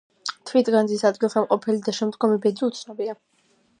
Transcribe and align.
თვით 0.51 0.69
განძის 0.75 1.03
ადგილსამყოფელი 1.09 1.83
და 1.89 1.95
შემდგომი 1.99 2.41
ბედი 2.47 2.67
უცნობია. 2.69 3.19